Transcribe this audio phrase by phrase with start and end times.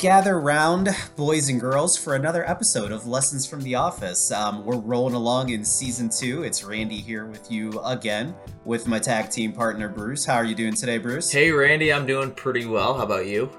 [0.00, 4.32] gather round, boys and girls, for another episode of Lessons from the Office.
[4.32, 6.42] Um, we're rolling along in season two.
[6.42, 8.34] It's Randy here with you again
[8.64, 10.24] with my tag team partner, Bruce.
[10.24, 11.30] How are you doing today, Bruce?
[11.30, 12.94] Hey, Randy, I'm doing pretty well.
[12.94, 13.50] How about you?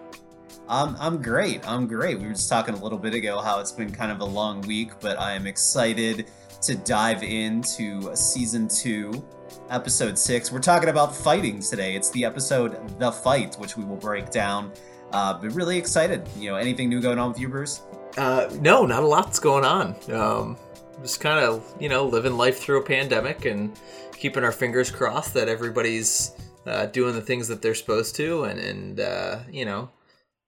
[0.68, 1.68] Um, I'm great.
[1.70, 2.18] I'm great.
[2.18, 4.62] We were just talking a little bit ago how it's been kind of a long
[4.62, 6.32] week, but I am excited
[6.64, 9.24] to dive into season two,
[9.70, 10.52] episode six.
[10.52, 11.94] We're talking about fighting today.
[11.94, 14.72] It's the episode The Fight, which we will break down
[15.12, 16.28] uh, but really excited.
[16.38, 17.82] You know, anything new going on with you, Bruce?
[18.18, 19.96] Uh, no, not a lot's going on.
[20.12, 20.58] Um,
[21.02, 23.78] just kind of, you know, living life through a pandemic and
[24.14, 26.32] keeping our fingers crossed that everybody's
[26.66, 29.90] uh, doing the things that they're supposed to and, and uh, you know,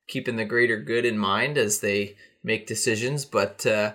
[0.07, 3.25] keeping the greater good in mind as they make decisions.
[3.25, 3.93] But, uh,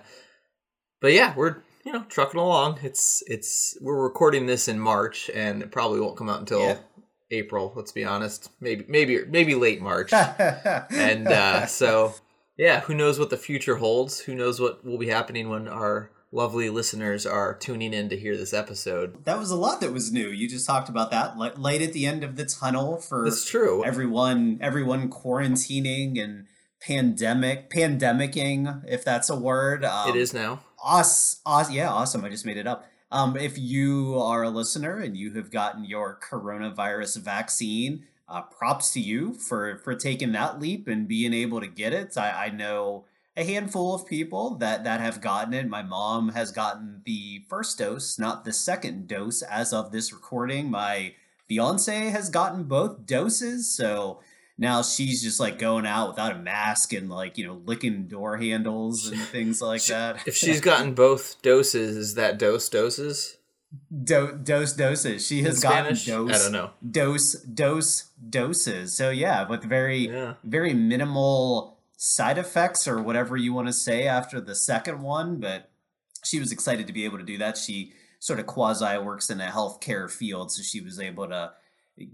[1.01, 2.79] but yeah, we're, you know, trucking along.
[2.83, 6.77] It's, it's, we're recording this in March and it probably won't come out until yeah.
[7.31, 7.73] April.
[7.75, 8.51] Let's be honest.
[8.59, 10.11] Maybe maybe maybe late March.
[10.13, 12.13] and uh, so
[12.57, 14.19] yeah, who knows what the future holds?
[14.21, 18.37] Who knows what will be happening when our lovely listeners are tuning in to hear
[18.37, 19.25] this episode.
[19.25, 20.27] That was a lot that was new.
[20.29, 23.83] You just talked about that light at the end of the tunnel for That's true.
[23.83, 26.45] Everyone everyone quarantining and
[26.81, 29.83] pandemic pandemicing if that's a word.
[29.83, 30.61] Um, it is now.
[30.83, 32.23] Us, us, yeah, awesome.
[32.23, 32.85] I just made it up.
[33.11, 38.93] Um, if you are a listener and you have gotten your coronavirus vaccine, uh, props
[38.93, 42.15] to you for for taking that leap and being able to get it.
[42.17, 45.67] I, I know a handful of people that that have gotten it.
[45.67, 50.69] My mom has gotten the first dose, not the second dose, as of this recording.
[50.69, 51.15] My
[51.47, 54.19] fiance has gotten both doses, so
[54.59, 58.37] now she's just like going out without a mask and like you know licking door
[58.37, 60.27] handles and things like she, that.
[60.27, 63.37] If she's gotten both doses, is that dose doses?
[64.03, 65.25] Do, dose doses.
[65.25, 66.35] She has gotten dose.
[66.35, 66.71] I don't know.
[66.91, 68.95] Dose dose doses.
[68.97, 70.33] So yeah, with very yeah.
[70.43, 75.69] very minimal side effects or whatever you want to say after the second one, but
[76.23, 77.57] she was excited to be able to do that.
[77.57, 81.53] She sort of quasi works in a healthcare field, so she was able to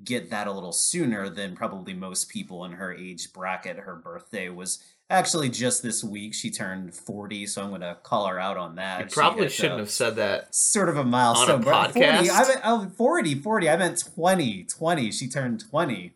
[0.03, 3.78] get that a little sooner than probably most people in her age bracket.
[3.78, 6.34] Her birthday was actually just this week.
[6.34, 9.01] She turned 40, so I'm going to call her out on that.
[9.01, 10.53] You probably shouldn't have said that.
[10.56, 11.63] Sort of a milestone.
[11.66, 11.94] On a podcast?
[11.94, 13.69] 40, I meant, oh, 40, 40.
[13.69, 15.12] I meant 20, 20.
[15.12, 16.13] She turned 20.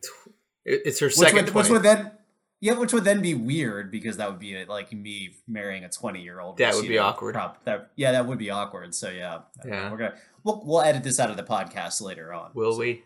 [0.64, 2.10] It's her second which would, which would then
[2.62, 6.58] yeah, which would then be weird because that would be like me marrying a twenty-year-old.
[6.58, 7.32] That would be awkward.
[7.34, 8.94] Prop, that, yeah, that would be awkward.
[8.94, 10.14] So yeah, yeah, we're gonna
[10.44, 12.50] we'll, we'll edit this out of the podcast later on.
[12.52, 12.80] Will so.
[12.80, 13.02] we?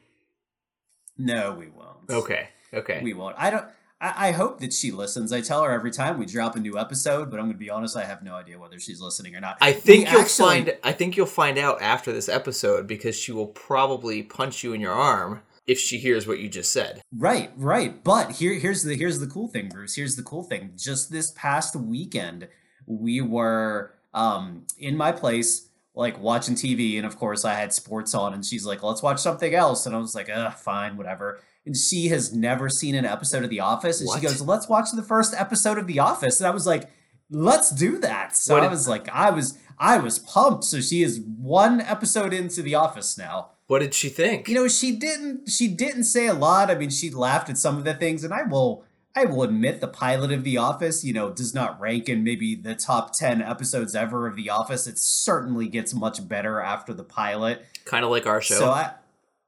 [1.19, 2.11] No, we won't.
[2.11, 2.49] Okay.
[2.73, 3.01] Okay.
[3.03, 3.37] We won't.
[3.39, 3.67] I don't.
[4.01, 5.33] I, I hope that she listens.
[5.33, 7.71] I tell her every time we drop a new episode, but I'm going to be
[7.71, 7.97] honest.
[7.97, 9.57] I have no idea whether she's listening or not.
[9.61, 10.77] I think we you'll actually, find.
[10.83, 14.81] I think you'll find out after this episode because she will probably punch you in
[14.81, 17.01] your arm if she hears what you just said.
[17.17, 18.03] Right, right.
[18.03, 19.95] But here, here's the here's the cool thing, Bruce.
[19.95, 20.73] Here's the cool thing.
[20.77, 22.49] Just this past weekend,
[22.87, 28.15] we were um, in my place like watching TV, and of course I had sports
[28.15, 31.41] on, and she's like, "Let's watch something else," and I was like, "Ugh, fine, whatever."
[31.66, 34.21] And she has never seen an episode of The Office, and what?
[34.21, 36.91] she goes, "Let's watch the first episode of The Office," and I was like,
[37.31, 40.65] "Let's do that." So what I was like, I was I was pumped.
[40.65, 43.50] So she is one episode into The Office now.
[43.66, 44.49] What did she think?
[44.49, 46.71] You know, she didn't she didn't say a lot.
[46.71, 48.84] I mean, she laughed at some of the things, and I will
[49.17, 52.57] I will admit the pilot of The Office, you know, does not rank in maybe
[52.57, 54.89] the top 10 episodes ever of The Office.
[54.89, 57.65] It certainly gets much better after the pilot.
[57.85, 58.57] Kind of like our show.
[58.57, 58.93] So I,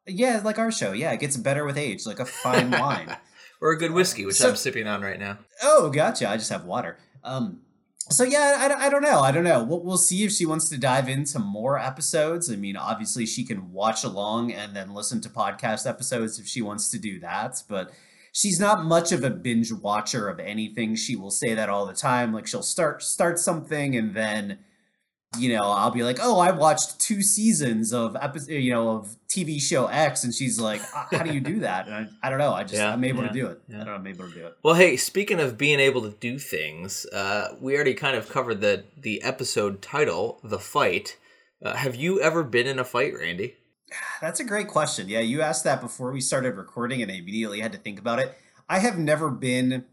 [0.07, 0.93] yeah, like our show.
[0.93, 3.17] Yeah, it gets better with age, like a fine wine.
[3.61, 5.39] or a good whiskey, which so, I'm sipping on right now.
[5.63, 6.29] Oh, gotcha.
[6.29, 6.99] I just have water.
[7.25, 7.63] Um,
[8.09, 9.19] so yeah, I, I don't know.
[9.19, 9.65] I don't know.
[9.65, 12.51] We'll, we'll see if she wants to dive into more episodes.
[12.51, 16.63] I mean, obviously she can watch along and then listen to podcast episodes if she
[16.63, 17.63] wants to do that.
[17.69, 17.91] But
[18.37, 20.95] she's not much of a binge watcher of anything.
[20.95, 22.35] She will say that all the time.
[22.35, 24.59] Like she'll start start something and then
[25.39, 29.17] you know, I'll be like, "Oh, I watched two seasons of episode, you know, of
[29.29, 32.39] TV show X," and she's like, "How do you do that?" And I, I don't
[32.39, 32.55] know.
[32.55, 33.61] I just yeah, I'm able yeah, to do it.
[33.69, 33.75] Yeah.
[33.75, 33.95] I don't know.
[33.95, 34.57] I'm able to do it.
[34.63, 38.63] Well, hey, speaking of being able to do things, uh, we already kind of covered
[38.63, 41.19] the the episode title, "The Fight."
[41.63, 43.57] Uh, have you ever been in a fight, Randy?
[44.21, 45.09] That's a great question.
[45.09, 48.19] Yeah, you asked that before we started recording, and I immediately had to think about
[48.19, 48.37] it.
[48.69, 49.85] I have never been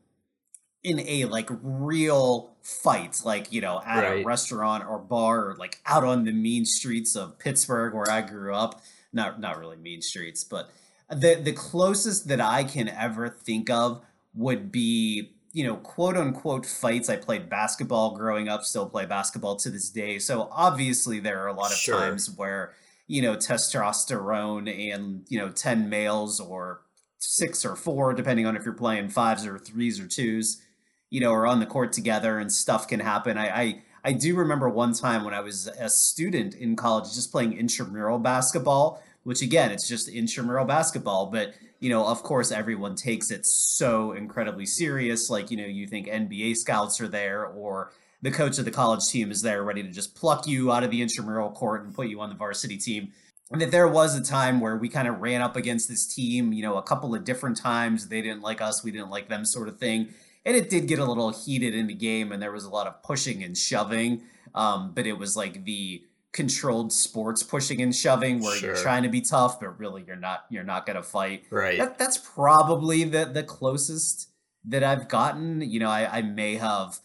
[0.84, 4.22] in a like real fight, like you know, at right.
[4.22, 8.22] a restaurant or bar, or like out on the mean streets of Pittsburgh, where I
[8.22, 8.82] grew up.
[9.12, 10.72] Not not really mean streets, but
[11.10, 14.04] the the closest that I can ever think of
[14.34, 17.10] would be you know, quote unquote fights.
[17.10, 20.18] I played basketball growing up, still play basketball to this day.
[20.18, 22.00] So obviously, there are a lot of sure.
[22.00, 22.74] times where
[23.08, 26.82] you know, testosterone and, you know, 10 males or
[27.20, 30.62] six or four, depending on if you're playing fives or threes or twos,
[31.10, 33.38] you know, are on the court together and stuff can happen.
[33.38, 37.32] I, I I do remember one time when I was a student in college just
[37.32, 42.96] playing intramural basketball, which again, it's just intramural basketball, but you know, of course, everyone
[42.96, 45.30] takes it so incredibly serious.
[45.30, 47.92] Like, you know, you think NBA scouts are there or
[48.22, 50.92] the coach of the college team is there ready to just pluck you out of
[50.92, 53.12] the intramural court and put you on the varsity team.
[53.52, 56.54] And that there was a time where we kind of ran up against this team,
[56.54, 58.08] you know, a couple of different times.
[58.08, 60.14] They didn't like us, we didn't like them, sort of thing.
[60.46, 62.88] And it did get a little heated in the game, and there was a lot
[62.88, 64.24] of pushing and shoving.
[64.56, 68.70] Um, but it was like the controlled sports pushing and shoving where sure.
[68.70, 71.78] you're trying to be tough but really you're not you're not going to fight right
[71.78, 74.30] that, that's probably the the closest
[74.66, 77.00] that i've gotten you know I, I may have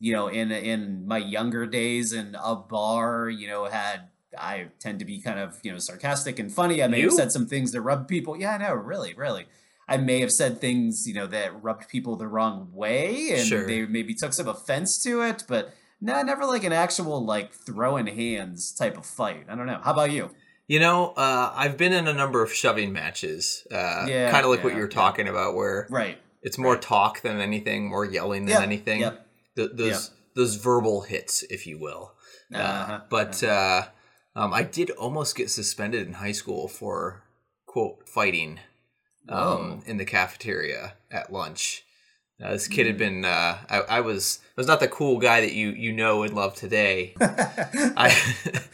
[0.00, 4.08] you know in in my younger days in a bar you know had
[4.38, 7.04] i tend to be kind of you know sarcastic and funny i may you?
[7.04, 9.46] have said some things that rub people yeah i know really really
[9.86, 13.66] I may have said things, you know, that rubbed people the wrong way and sure.
[13.66, 15.74] they maybe took some offense to it, but
[16.04, 19.46] no, never like an actual like throwing hands type of fight.
[19.48, 19.80] I don't know.
[19.82, 20.30] How about you?
[20.66, 23.66] You know, uh, I've been in a number of shoving matches.
[23.72, 25.32] Uh, yeah, kind of like yeah, what you are talking yeah.
[25.32, 26.82] about, where right, it's more right.
[26.82, 29.00] talk than anything, more yelling than yep, anything.
[29.00, 29.26] Yep.
[29.56, 30.00] those yep.
[30.36, 32.12] those verbal hits, if you will.
[32.54, 33.84] Uh, uh-huh, but uh-huh.
[34.36, 37.22] Uh, um, I did almost get suspended in high school for
[37.66, 38.60] quote fighting
[39.28, 41.83] um, in the cafeteria at lunch.
[42.42, 43.24] Uh, this kid had been.
[43.24, 44.40] Uh, I, I, was.
[44.42, 47.14] I was not the cool guy that you you know and love today.
[47.20, 48.16] I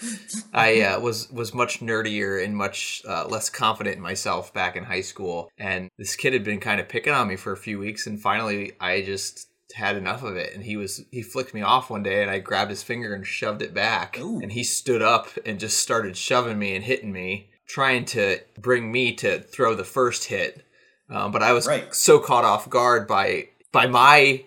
[0.54, 4.84] I uh, was was much nerdier and much uh, less confident in myself back in
[4.84, 5.50] high school.
[5.58, 8.20] And this kid had been kind of picking on me for a few weeks, and
[8.20, 10.54] finally I just had enough of it.
[10.54, 13.26] And he was he flicked me off one day, and I grabbed his finger and
[13.26, 14.18] shoved it back.
[14.18, 14.40] Ooh.
[14.40, 18.90] And he stood up and just started shoving me and hitting me, trying to bring
[18.90, 20.64] me to throw the first hit
[21.10, 21.92] um, but I was right.
[21.94, 24.44] so caught off guard by by my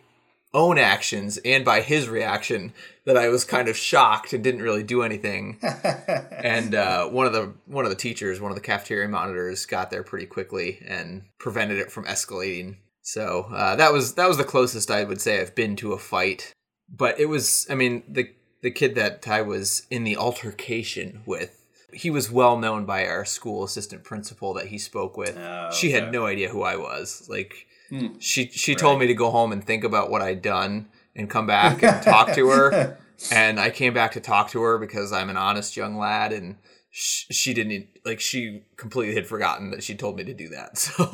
[0.54, 2.74] own actions and by his reaction
[3.06, 5.60] that I was kind of shocked and didn't really do anything.
[6.32, 9.90] and uh, one of the one of the teachers, one of the cafeteria monitors, got
[9.90, 12.78] there pretty quickly and prevented it from escalating.
[13.02, 16.00] So uh, that was that was the closest I would say I've been to a
[16.00, 16.54] fight.
[16.90, 18.30] But it was, I mean, the
[18.62, 21.63] the kid that I was in the altercation with
[21.94, 25.38] he was well known by our school assistant principal that he spoke with.
[25.38, 25.76] Oh, okay.
[25.76, 27.28] She had no idea who I was.
[27.30, 28.18] Like hmm.
[28.20, 28.80] she she right.
[28.80, 32.02] told me to go home and think about what I'd done and come back and
[32.04, 32.98] talk to her.
[33.32, 36.58] And I came back to talk to her because I'm an honest young lad and
[36.90, 40.78] she, she didn't like she completely had forgotten that she told me to do that.
[40.78, 41.08] So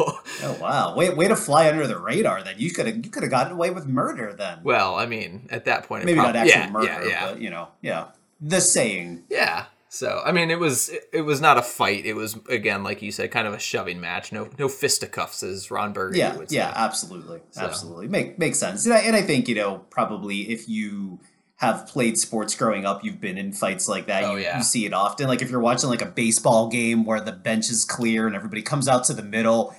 [0.43, 0.95] Oh wow.
[0.95, 2.55] Way way to fly under the radar then.
[2.57, 4.59] You could have you could have gotten away with murder then.
[4.63, 7.31] Well, I mean, at that point maybe not actual yeah, murder, yeah, yeah.
[7.31, 8.07] but you know, yeah.
[8.41, 9.25] The saying.
[9.29, 9.65] Yeah.
[9.91, 12.05] So I mean, it was it, was not a fight.
[12.05, 14.31] It was again, like you said, kind of a shoving match.
[14.31, 16.57] No no fisticuffs, as Ron Burgundy yeah, would say.
[16.57, 17.61] Yeah, absolutely, so.
[17.61, 18.07] absolutely.
[18.07, 18.85] Make makes sense.
[18.85, 21.19] And I, and I think you know probably if you
[21.55, 24.23] have played sports growing up, you've been in fights like that.
[24.23, 24.57] Oh, you, yeah.
[24.57, 25.27] you see it often.
[25.27, 28.61] Like if you're watching like a baseball game where the bench is clear and everybody
[28.61, 29.75] comes out to the middle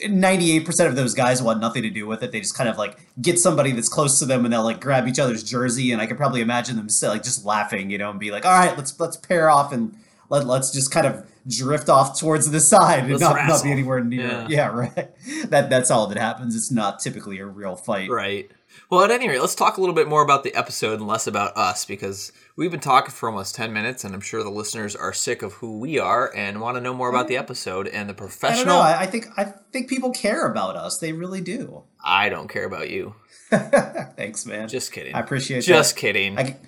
[0.00, 2.32] 98% of those guys want nothing to do with it.
[2.32, 5.06] They just kind of like get somebody that's close to them and they'll like grab
[5.06, 5.92] each other's jersey.
[5.92, 8.46] And I can probably imagine them still like just laughing, you know, and be like,
[8.46, 9.94] all right, let's, let's pair off and
[10.30, 14.02] let, let's just kind of drift off towards the side and not, not be anywhere
[14.02, 14.26] near.
[14.26, 14.46] Yeah.
[14.48, 15.10] yeah, right.
[15.50, 16.56] That, that's all that happens.
[16.56, 18.10] It's not typically a real fight.
[18.10, 18.50] Right.
[18.92, 21.26] Well, at any rate, let's talk a little bit more about the episode and less
[21.26, 24.94] about us because we've been talking for almost 10 minutes and I'm sure the listeners
[24.94, 27.38] are sick of who we are and want to know more about the mm.
[27.38, 28.76] episode and the professional.
[28.76, 30.98] I, I think I think people care about us.
[30.98, 31.84] They really do.
[32.04, 33.14] I don't care about you.
[33.50, 34.68] Thanks, man.
[34.68, 35.14] Just kidding.
[35.14, 35.62] I appreciate it.
[35.62, 36.00] Just that.
[36.02, 36.38] kidding.
[36.38, 36.58] I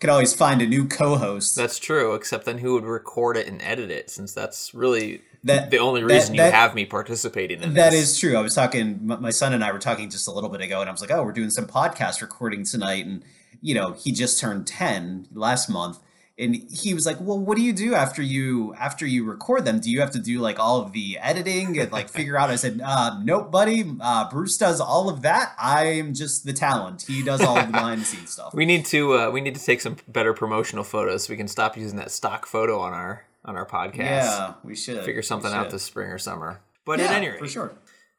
[0.00, 1.54] could always find a new co-host.
[1.54, 5.70] That's true, except then who would record it and edit it since that's really that
[5.70, 8.12] the only reason that, that, you have me participating in that this.
[8.12, 8.36] is true.
[8.36, 9.00] I was talking.
[9.06, 11.10] My son and I were talking just a little bit ago, and I was like,
[11.10, 13.22] "Oh, we're doing some podcast recording tonight," and
[13.60, 15.98] you know, he just turned ten last month,
[16.38, 19.80] and he was like, "Well, what do you do after you after you record them?
[19.80, 22.56] Do you have to do like all of the editing and like figure out?" I
[22.56, 23.84] said, uh, "Nope, buddy.
[24.00, 25.54] Uh, Bruce does all of that.
[25.58, 27.04] I am just the talent.
[27.06, 29.64] He does all the behind the scenes stuff." We need to uh, we need to
[29.64, 33.24] take some better promotional photos so we can stop using that stock photo on our
[33.44, 33.98] on our podcast.
[33.98, 35.56] Yeah, we should figure something should.
[35.56, 36.60] out this spring or summer.
[36.84, 37.72] But yeah, at any rate, for sure.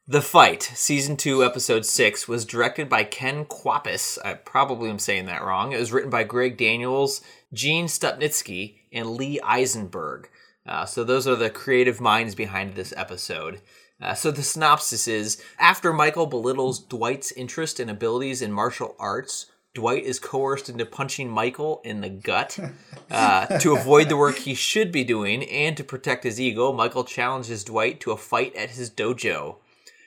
[0.08, 4.18] The Fight, Season 2, Episode 6, was directed by Ken Kwapis.
[4.24, 5.72] I probably am saying that wrong.
[5.72, 10.28] It was written by Greg Daniels, Gene Stupnitsky, and Lee Eisenberg.
[10.64, 13.60] Uh, so those are the creative minds behind this episode.
[14.00, 19.46] Uh, so the synopsis is After Michael belittles Dwight's interest and abilities in martial arts,
[19.76, 22.58] Dwight is coerced into punching Michael in the gut.
[23.10, 27.04] Uh, to avoid the work he should be doing and to protect his ego, Michael
[27.04, 29.56] challenges Dwight to a fight at his dojo.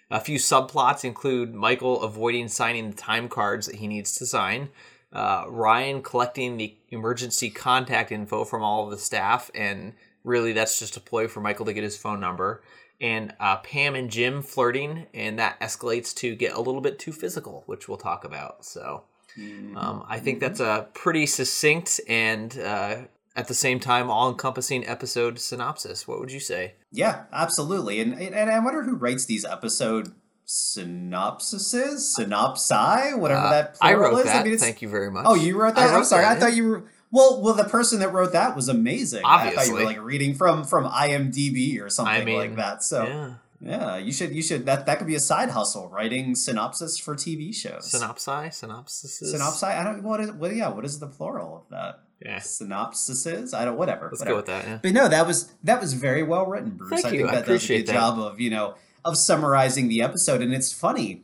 [0.09, 4.69] A few subplots include Michael avoiding signing the time cards that he needs to sign,
[5.13, 10.79] uh, Ryan collecting the emergency contact info from all of the staff, and really that's
[10.79, 12.63] just a ploy for Michael to get his phone number,
[12.99, 17.11] and uh, Pam and Jim flirting, and that escalates to get a little bit too
[17.11, 18.65] physical, which we'll talk about.
[18.65, 19.03] So.
[19.37, 22.97] Um, I think that's a pretty succinct and uh,
[23.35, 26.07] at the same time all encompassing episode synopsis.
[26.07, 26.73] What would you say?
[26.91, 27.99] Yeah, absolutely.
[28.01, 30.13] And and I wonder who writes these episode
[30.47, 34.25] synopsises, synopsi, whatever uh, that I wrote is.
[34.25, 34.45] that.
[34.45, 35.25] I mean, Thank you very much.
[35.27, 35.91] Oh, you wrote that.
[35.91, 36.23] Wrote I'm sorry.
[36.23, 36.83] That, I thought you were.
[37.11, 39.23] Well, well, the person that wrote that was amazing.
[39.23, 42.55] Obviously, I thought you were like reading from from IMDb or something I mean, like
[42.57, 42.83] that.
[42.83, 43.03] So.
[43.03, 43.33] Yeah.
[43.61, 44.33] Yeah, you should.
[44.33, 44.65] You should.
[44.65, 47.91] That that could be a side hustle, writing synopsis for TV shows.
[47.91, 49.21] Synopsi, synopsis.
[49.21, 49.63] Synopsi.
[49.63, 50.03] I don't.
[50.03, 50.31] What is?
[50.31, 50.55] What?
[50.55, 50.69] Yeah.
[50.69, 51.99] What is the plural of that?
[52.21, 52.37] Yeah.
[52.37, 53.53] Synopsises.
[53.53, 53.77] I don't.
[53.77, 54.07] Whatever.
[54.11, 54.33] Let's whatever.
[54.33, 54.65] go with that.
[54.65, 54.79] Yeah.
[54.81, 57.01] But no, that was that was very well written, Bruce.
[57.01, 57.17] Thank I you.
[57.19, 57.99] think that I appreciate does a good that.
[57.99, 61.23] job of you know of summarizing the episode, and it's funny.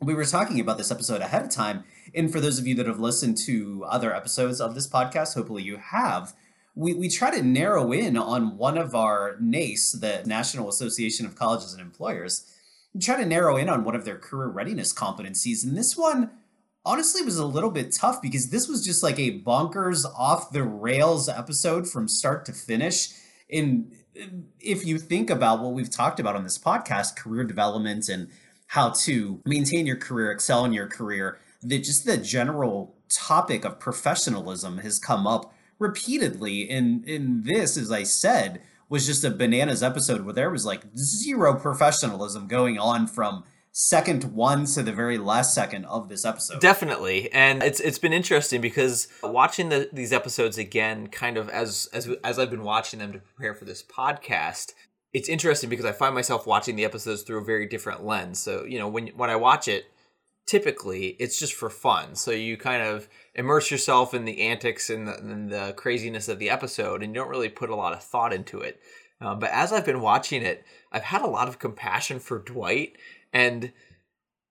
[0.00, 2.86] We were talking about this episode ahead of time, and for those of you that
[2.86, 6.34] have listened to other episodes of this podcast, hopefully you have
[6.74, 11.36] we, we try to narrow in on one of our NACE, the National Association of
[11.36, 12.50] Colleges and Employers,
[12.94, 15.64] and try to narrow in on one of their career readiness competencies.
[15.64, 16.30] And this one
[16.84, 20.62] honestly was a little bit tough because this was just like a bonkers off the
[20.62, 23.10] rails episode from start to finish.
[23.50, 23.92] And
[24.60, 28.28] if you think about what we've talked about on this podcast, career development and
[28.68, 33.78] how to maintain your career, excel in your career, that just the general topic of
[33.78, 39.82] professionalism has come up repeatedly in in this as i said was just a bananas
[39.82, 45.16] episode where there was like zero professionalism going on from second one to the very
[45.16, 46.60] last second of this episode.
[46.60, 51.88] Definitely and it's it's been interesting because watching the, these episodes again kind of as
[51.94, 54.72] as as i've been watching them to prepare for this podcast
[55.14, 58.38] it's interesting because i find myself watching the episodes through a very different lens.
[58.38, 59.86] So you know when when i watch it
[60.46, 62.14] typically it's just for fun.
[62.14, 66.38] So you kind of immerse yourself in the antics and the, and the craziness of
[66.38, 68.80] the episode, and you don't really put a lot of thought into it.
[69.20, 72.96] Uh, but as I've been watching it, I've had a lot of compassion for Dwight
[73.32, 73.72] and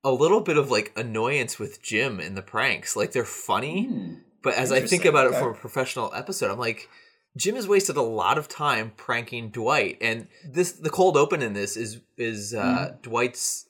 [0.03, 2.95] a little bit of like annoyance with Jim in the pranks.
[2.95, 5.35] Like they're funny, mm, but as I think about okay.
[5.35, 6.89] it from a professional episode, I'm like,
[7.37, 11.53] Jim has wasted a lot of time pranking Dwight, and this the cold open in
[11.53, 13.01] this is is uh, mm.
[13.01, 13.67] Dwight's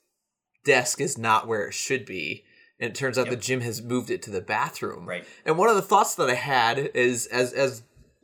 [0.64, 2.44] desk is not where it should be.
[2.80, 3.36] And it turns out yep.
[3.36, 5.08] that Jim has moved it to the bathroom.
[5.08, 5.24] Right.
[5.46, 7.84] And one of the thoughts that I had is as as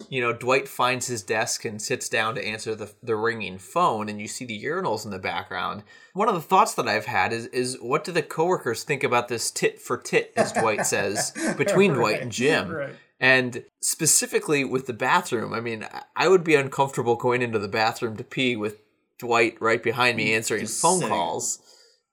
[0.10, 4.10] you know, Dwight finds his desk and sits down to answer the the ringing phone,
[4.10, 5.84] and you see the urinals in the background.
[6.14, 9.28] One of the thoughts that I've had is is what do the coworkers think about
[9.28, 11.98] this tit for tit, as Dwight says, between right.
[11.98, 12.70] Dwight and Jim?
[12.70, 12.96] Right.
[13.20, 18.16] And specifically with the bathroom, I mean, I would be uncomfortable going into the bathroom
[18.18, 18.80] to pee with
[19.18, 21.60] Dwight right behind me answering Just phone calls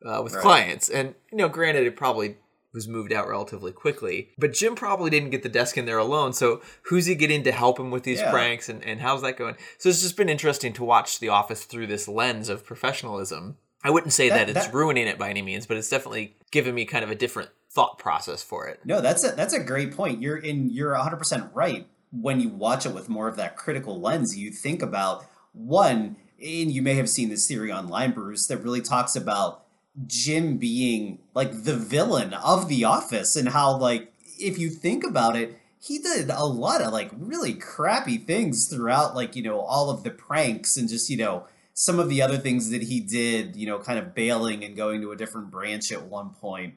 [0.05, 0.43] uh, with right.
[0.43, 0.89] clients.
[0.89, 2.37] And you know, granted, it probably
[2.73, 6.33] was moved out relatively quickly, but Jim probably didn't get the desk in there alone.
[6.33, 8.31] So who's he getting to help him with these yeah.
[8.31, 9.57] pranks, and and how's that going?
[9.79, 13.57] So it's just been interesting to watch The Office through this lens of professionalism.
[13.85, 16.37] I wouldn't say that, that it's that, ruining it by any means, but it's definitely
[16.51, 18.81] given me kind of a different thought process for it.
[18.85, 20.23] No, that's a that's a great point.
[20.23, 21.87] You're in you're 100% right.
[22.11, 26.71] When you watch it with more of that critical lens, you think about one, and
[26.73, 29.64] you may have seen this theory online, Bruce, that really talks about
[30.07, 35.37] Jim being like the villain of The Office and how like if you think about
[35.37, 39.91] it, he did a lot of like really crappy things throughout like, you know, all
[39.91, 43.57] of the pranks and just, you know, some of the other things that he did,
[43.57, 46.75] you know, kind of bailing and going to a different branch at one point.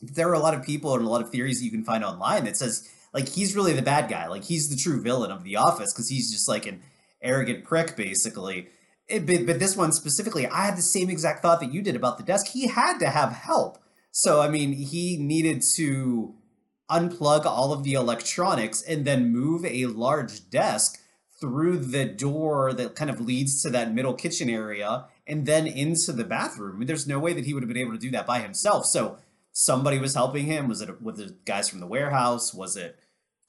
[0.00, 2.04] There are a lot of people and a lot of theories that you can find
[2.04, 4.26] online that says like he's really the bad guy.
[4.26, 6.82] Like he's the true villain of The Office because he's just like an
[7.22, 8.68] arrogant prick basically.
[9.08, 11.96] It, but, but this one specifically, I had the same exact thought that you did
[11.96, 12.48] about the desk.
[12.48, 13.78] He had to have help.
[14.10, 16.34] So, I mean, he needed to
[16.90, 21.00] unplug all of the electronics and then move a large desk
[21.40, 26.12] through the door that kind of leads to that middle kitchen area and then into
[26.12, 26.84] the bathroom.
[26.86, 28.86] There's no way that he would have been able to do that by himself.
[28.86, 29.18] So
[29.52, 30.68] somebody was helping him.
[30.68, 32.54] Was it with the guys from the warehouse?
[32.54, 32.98] Was it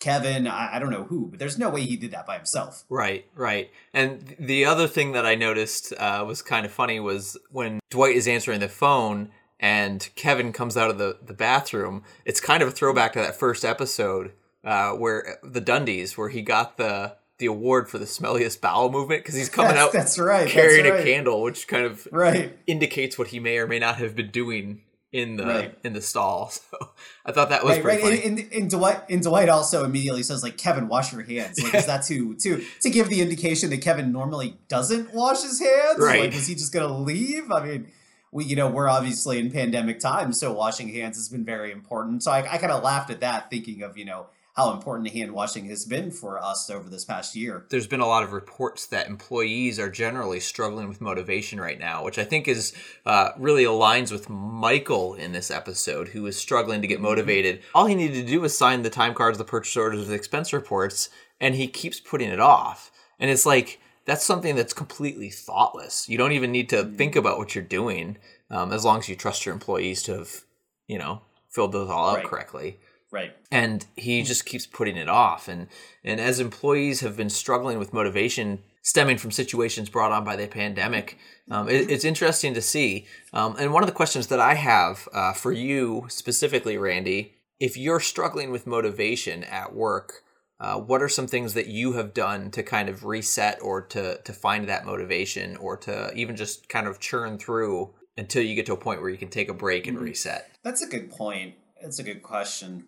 [0.04, 2.84] Kevin, I, I, don't know who, but there's no way he did that by himself.
[2.90, 3.72] Right, right.
[3.94, 8.18] And the other thing that I noticed uh, was kind of funny was when Dwight
[8.18, 9.32] is answering the phone
[9.62, 13.38] and Kevin comes out of the, the bathroom, it's kind of a throwback to that
[13.38, 14.34] first episode
[14.66, 19.24] uh, where the Dundies, where he got the the award for the smelliest bowel movement
[19.24, 21.00] because he's coming out that's right carrying right.
[21.00, 24.30] a candle which kind of right indicates what he may or may not have been
[24.30, 24.82] doing
[25.14, 25.78] in the right.
[25.84, 26.52] in the stall.
[26.74, 26.90] So
[27.26, 27.86] I thought that was right.
[27.86, 28.02] right.
[28.02, 28.24] Funny.
[28.24, 31.62] And, and, and, Dwight and Dwight also immediately says like Kevin, wash your hands.
[31.64, 35.60] Like is that to to to give the indication that Kevin normally doesn't wash his
[35.60, 36.00] hands?
[36.00, 36.22] Right.
[36.22, 37.52] Like is he just gonna leave?
[37.52, 37.88] I mean,
[38.32, 42.24] we, you know, we're obviously in pandemic times, so washing hands has been very important.
[42.24, 45.32] So I, I kind of laughed at that, thinking of, you know, how important hand
[45.32, 47.66] washing has been for us over this past year.
[47.70, 52.04] There's been a lot of reports that employees are generally struggling with motivation right now,
[52.04, 52.74] which I think is
[53.06, 57.04] uh, really aligns with Michael in this episode, who is struggling to get mm-hmm.
[57.04, 57.62] motivated.
[57.74, 60.54] All he needed to do was sign the time cards, the purchase orders, the expense
[60.54, 61.10] reports,
[61.42, 62.92] and he keeps putting it off.
[63.20, 66.08] And it's like, that's something that's completely thoughtless.
[66.08, 66.96] You don't even need to mm-hmm.
[66.96, 68.18] think about what you're doing
[68.52, 70.44] um, as long as you trust your employees to have,
[70.88, 72.26] you know, filled those all out right.
[72.26, 72.80] correctly.
[73.14, 73.36] Right.
[73.52, 75.48] And he just keeps putting it off.
[75.48, 75.68] And
[76.04, 80.48] and as employees have been struggling with motivation stemming from situations brought on by the
[80.48, 81.20] pandemic,
[81.52, 83.06] um, it, it's interesting to see.
[83.32, 87.78] Um, and one of the questions that I have uh, for you specifically, Randy, if
[87.78, 90.24] you're struggling with motivation at work,
[90.60, 94.20] uh, what are some things that you have done to kind of reset or to
[94.24, 98.66] to find that motivation or to even just kind of churn through until you get
[98.66, 100.06] to a point where you can take a break and mm-hmm.
[100.06, 100.50] reset?
[100.64, 101.54] That's a good point.
[101.80, 102.86] That's a good question.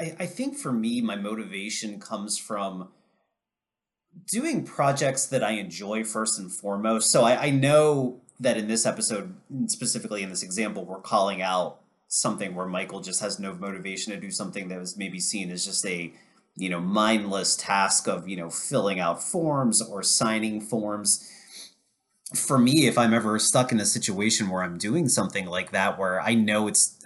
[0.00, 2.88] I, I think for me, my motivation comes from
[4.26, 7.10] doing projects that I enjoy first and foremost.
[7.10, 9.34] So I, I know that in this episode,
[9.66, 14.18] specifically in this example, we're calling out something where Michael just has no motivation to
[14.18, 16.12] do something that was maybe seen as just a
[16.56, 21.30] you know mindless task of you know filling out forms or signing forms
[22.34, 25.96] for me if i'm ever stuck in a situation where i'm doing something like that
[25.96, 27.00] where i know it's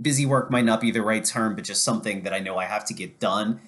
[0.00, 2.64] busy work might not be the right term, but just something that I know I
[2.64, 3.60] have to get done.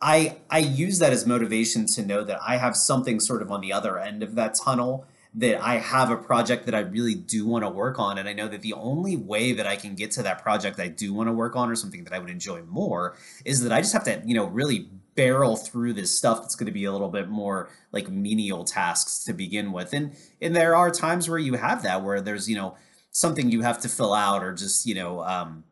[0.00, 3.60] I I use that as motivation to know that I have something sort of on
[3.60, 7.46] the other end of that tunnel that I have a project that I really do
[7.46, 10.10] want to work on and I know that the only way that I can get
[10.12, 12.62] to that project I do want to work on or something that I would enjoy
[12.62, 16.56] more is that I just have to, you know, really barrel through this stuff that's
[16.56, 19.92] going to be a little bit more like menial tasks to begin with.
[19.92, 22.76] And and there are times where you have that where there's, you know,
[23.12, 25.64] something you have to fill out or just you know um,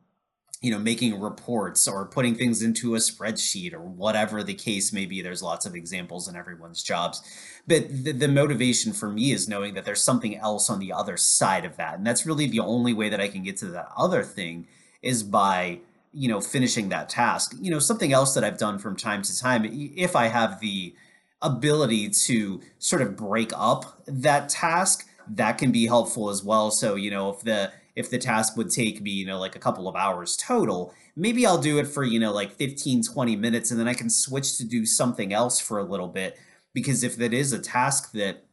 [0.60, 5.06] you know making reports or putting things into a spreadsheet or whatever the case may
[5.06, 5.22] be.
[5.22, 7.22] There's lots of examples in everyone's jobs.
[7.66, 11.16] But the, the motivation for me is knowing that there's something else on the other
[11.16, 11.94] side of that.
[11.94, 14.66] And that's really the only way that i can get to that other thing
[15.02, 15.80] is by
[16.12, 17.54] you know finishing that task.
[17.60, 20.94] You know something else that i've done from time to time if i have the
[21.40, 26.70] ability to sort of break up that task that can be helpful as well.
[26.70, 29.58] So, you know, if the if the task would take me, you know, like a
[29.58, 33.72] couple of hours total, maybe I'll do it for, you know, like 15, 20 minutes
[33.72, 36.38] and then I can switch to do something else for a little bit.
[36.72, 38.44] Because if that is a task that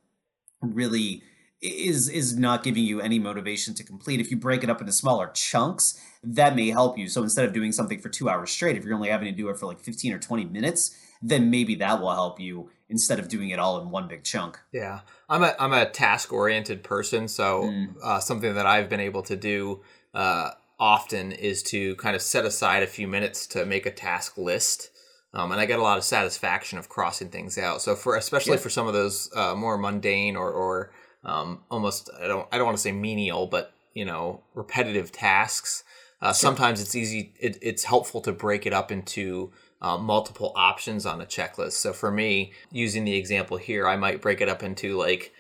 [0.62, 1.22] really
[1.62, 4.92] is is not giving you any motivation to complete if you break it up into
[4.92, 7.08] smaller chunks that may help you.
[7.08, 9.50] So instead of doing something for 2 hours straight if you're only having to do
[9.50, 13.28] it for like 15 or 20 minutes then maybe that will help you instead of
[13.28, 14.60] doing it all in one big chunk.
[14.72, 17.96] Yeah, I'm a I'm a task oriented person, so mm.
[18.04, 19.82] uh, something that I've been able to do
[20.14, 24.38] uh, often is to kind of set aside a few minutes to make a task
[24.38, 24.92] list.
[25.34, 27.82] Um, and I get a lot of satisfaction of crossing things out.
[27.82, 28.60] So for especially yeah.
[28.60, 30.92] for some of those uh, more mundane or, or
[31.26, 35.84] um, almost I don't I don't want to say menial, but you know repetitive tasks.
[36.22, 36.34] Uh, sure.
[36.34, 37.34] Sometimes it's easy.
[37.40, 41.74] It, it's helpful to break it up into uh, multiple options on a checklist.
[41.74, 45.34] So for me, using the example here, I might break it up into like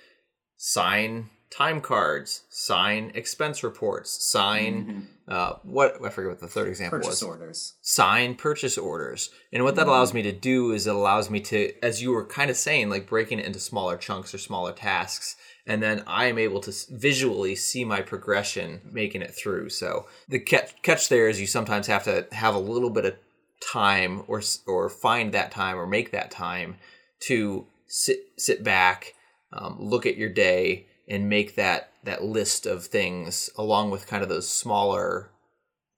[0.58, 5.00] sign time cards, sign expense reports, sign mm-hmm.
[5.28, 7.24] uh, what I forget what the third example purchase was.
[7.24, 7.74] orders.
[7.82, 9.30] Sign purchase orders.
[9.54, 9.90] And what that mm-hmm.
[9.90, 12.90] allows me to do is it allows me to, as you were kind of saying,
[12.90, 15.36] like breaking it into smaller chunks or smaller tasks.
[15.68, 19.70] And then I am able to visually see my progression making it through.
[19.70, 23.16] So the catch, catch there is you sometimes have to have a little bit of
[23.62, 26.76] time or or find that time or make that time
[27.22, 29.14] to sit sit back,
[29.54, 34.24] um, look at your day, and make that that list of things along with kind
[34.24, 35.32] of those smaller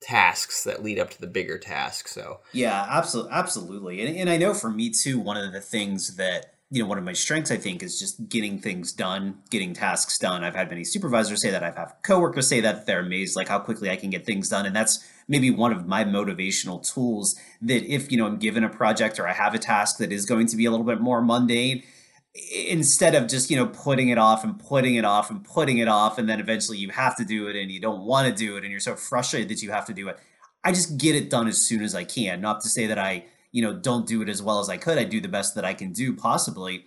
[0.01, 2.07] tasks that lead up to the bigger task.
[2.07, 6.15] So yeah, absolutely, absolutely, and and I know for me too, one of the things
[6.17, 9.73] that you know one of my strengths i think is just getting things done getting
[9.73, 10.43] tasks done.
[10.43, 11.63] I've had many supervisors say that.
[11.63, 14.65] I've had coworkers say that they're amazed like how quickly i can get things done.
[14.65, 18.69] And that's maybe one of my motivational tools that if you know i'm given a
[18.69, 21.21] project or i have a task that is going to be a little bit more
[21.21, 21.83] mundane
[22.67, 25.87] instead of just you know putting it off and putting it off and putting it
[25.87, 28.57] off and then eventually you have to do it and you don't want to do
[28.57, 30.17] it and you're so frustrated that you have to do it
[30.63, 33.23] i just get it done as soon as i can not to say that i
[33.51, 34.97] you know, don't do it as well as I could.
[34.97, 36.85] I do the best that I can do possibly,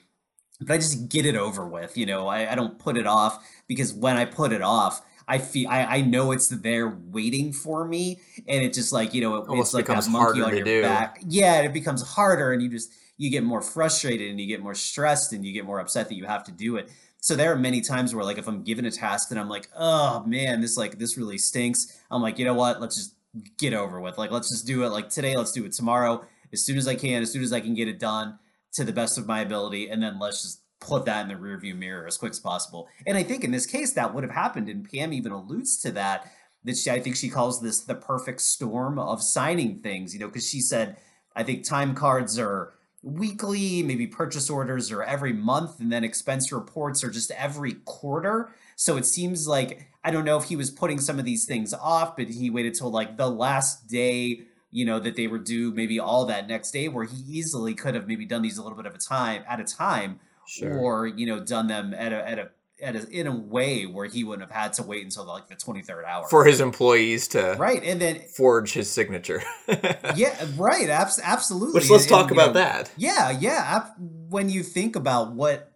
[0.61, 1.97] but I just get it over with.
[1.97, 5.39] You know, I, I don't put it off because when I put it off, I
[5.39, 9.37] feel I, I know it's there waiting for me, and it just like you know
[9.37, 10.83] it, Almost it's like a monkey on your do.
[10.83, 11.23] back.
[11.27, 14.75] Yeah, it becomes harder, and you just you get more frustrated and you get more
[14.75, 16.91] stressed and you get more upset that you have to do it.
[17.21, 19.69] So there are many times where like if I'm given a task and I'm like,
[19.77, 22.01] oh man, this like this really stinks.
[22.11, 22.81] I'm like, you know what?
[22.81, 23.15] Let's just
[23.59, 24.17] get over with.
[24.17, 26.95] Like let's just do it like today, let's do it tomorrow, as soon as I
[26.95, 28.39] can, as soon as I can get it done
[28.73, 31.77] to the best of my ability, and then let's just put that in the rearview
[31.77, 32.89] mirror as quick as possible.
[33.07, 35.93] And I think in this case that would have happened, and Pam even alludes to
[35.93, 36.31] that.
[36.63, 40.27] That she, I think she calls this the perfect storm of signing things, you know,
[40.27, 40.99] because she said,
[41.35, 46.53] I think time cards are weekly, maybe purchase orders are every month, and then expense
[46.53, 48.51] reports are just every quarter.
[48.77, 51.73] So it seems like I don't know if he was putting some of these things
[51.73, 55.73] off, but he waited till like the last day, you know, that they were due,
[55.73, 58.77] maybe all that next day, where he easily could have maybe done these a little
[58.77, 60.79] bit of a time at a time, sure.
[60.79, 62.51] or you know, done them at a at a
[62.83, 65.55] at a, in a way where he wouldn't have had to wait until like the
[65.55, 66.27] 23rd hour.
[66.29, 69.43] For his employees to right and then forge his signature.
[70.17, 71.75] Yeah right abs- absolutely.
[71.75, 72.91] Which let's and, talk and, about know, that.
[72.97, 75.73] yeah yeah when you think about what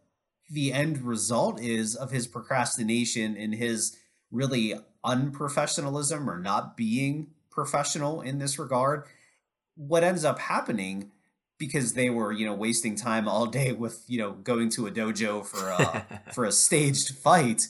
[0.50, 3.96] the end result is of his procrastination and his
[4.30, 9.04] really unprofessionalism or not being professional in this regard
[9.76, 11.10] what ends up happening
[11.58, 14.90] because they were you know wasting time all day with you know going to a
[14.90, 17.68] dojo for a for a staged fight.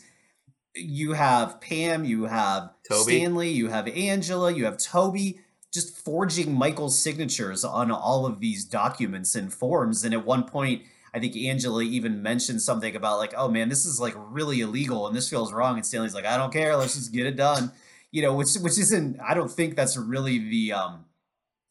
[0.75, 3.19] You have pam you have toby.
[3.19, 5.39] stanley you have angela you have toby
[5.73, 10.05] just forging michael's signatures on all of these documents and forms.
[10.05, 13.87] And at one point i think angela even mentioned something about like oh man this
[13.87, 15.77] is like really illegal and this feels wrong.
[15.77, 16.77] And stanley's like i don't care.
[16.77, 17.71] Let's just get it done.
[18.11, 21.05] You know which which isn't i don't think that's really the um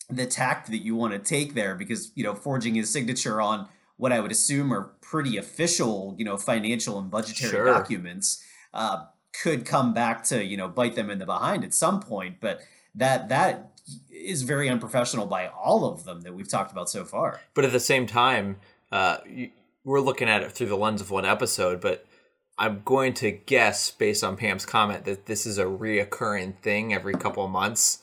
[0.09, 3.67] the tact that you want to take there because you know forging his signature on
[3.97, 7.65] what I would assume are pretty official you know financial and budgetary sure.
[7.65, 9.05] documents uh,
[9.41, 12.61] could come back to you know bite them in the behind at some point but
[12.95, 13.71] that that
[14.11, 17.71] is very unprofessional by all of them that we've talked about so far but at
[17.71, 18.57] the same time
[18.91, 19.17] uh,
[19.83, 22.05] we're looking at it through the lens of one episode but
[22.57, 27.13] I'm going to guess based on Pam's comment that this is a reoccurring thing every
[27.13, 27.99] couple of months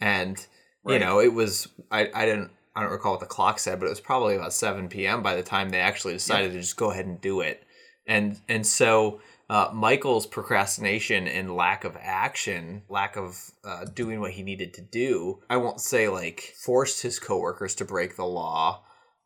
[0.00, 0.46] and
[0.84, 0.94] Right.
[0.94, 3.86] You know, it was I, I didn't I don't recall what the clock said, but
[3.86, 6.90] it was probably about seven PM by the time they actually decided to just go
[6.90, 7.62] ahead and do it.
[8.06, 14.32] And and so uh, Michael's procrastination and lack of action, lack of uh, doing what
[14.32, 18.82] he needed to do, I won't say like forced his coworkers to break the law,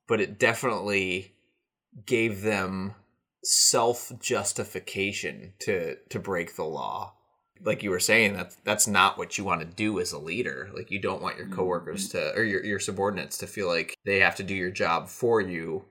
[0.06, 1.34] but it definitely
[2.04, 2.94] gave them
[3.42, 7.14] self justification to to break the law
[7.64, 10.70] like you were saying that's that's not what you want to do as a leader
[10.74, 12.18] like you don't want your coworkers mm-hmm.
[12.18, 15.40] to or your, your subordinates to feel like they have to do your job for
[15.40, 15.84] you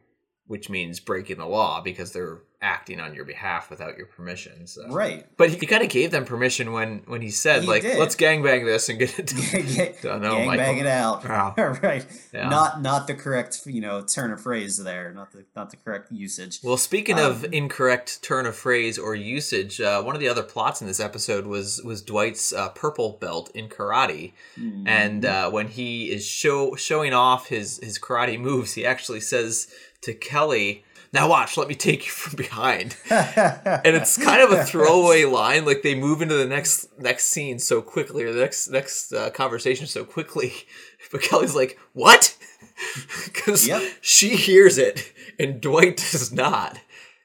[0.48, 4.66] which means breaking the law because they're acting on your behalf without your permission.
[4.66, 4.88] So.
[4.90, 5.26] Right.
[5.38, 8.00] But he, he kind of gave them permission when when he said he like did.
[8.00, 10.22] let's gangbang this and get it done.
[10.22, 11.28] no, gangbang it out.
[11.28, 11.54] Wow.
[11.84, 12.06] right.
[12.34, 12.50] Yeah.
[12.50, 15.12] Not not the correct you know turn of phrase there.
[15.14, 16.60] Not the not the correct usage.
[16.64, 20.44] Well, speaking um, of incorrect turn of phrase or usage, uh, one of the other
[20.44, 24.88] plots in this episode was was Dwight's uh, purple belt in karate, mm-hmm.
[24.88, 29.68] and uh, when he is show showing off his his karate moves, he actually says
[30.02, 30.84] to Kelly
[31.14, 32.96] now watch, let me take you from behind.
[33.10, 35.66] and it's kind of a throwaway line.
[35.66, 39.30] Like they move into the next next scene so quickly, or the next next uh,
[39.30, 40.54] conversation so quickly.
[41.10, 42.36] But Kelly's like, "What?"
[43.26, 43.82] Because yep.
[44.02, 46.78] she hears it, and Dwight does not.